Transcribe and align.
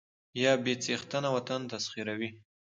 يا 0.41 0.51
بې 0.63 0.73
څښنته 0.83 1.29
وطن 1.35 1.61
تسخيروي 1.71 2.29